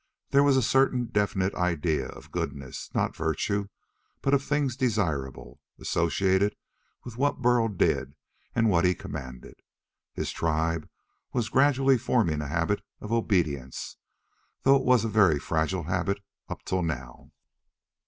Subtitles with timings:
[0.31, 3.67] There was a certain definite idea of goodness not virtue,
[4.23, 6.55] but of things desirable associated
[7.03, 8.15] with what Burl did
[8.55, 9.59] and what he commanded.
[10.15, 10.89] His tribe
[11.33, 13.97] was gradually forming a habit of obedience,
[14.63, 17.31] though it was a very fragile habit up to now.